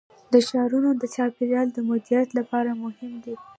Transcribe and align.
دا 0.31 0.39
ښارونه 0.47 0.89
د 0.95 1.03
چاپیریال 1.15 1.67
د 1.73 1.77
مدیریت 1.89 2.29
لپاره 2.39 2.71
مهم 2.83 3.11
دي. 3.23 3.35